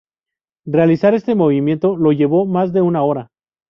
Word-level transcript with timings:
Realizar 0.65 1.13
este 1.13 1.35
movimiento 1.35 1.95
le 1.95 2.15
llevó 2.15 2.47
más 2.47 2.73
de 2.73 2.81
una 2.81 3.03
hora. 3.03 3.27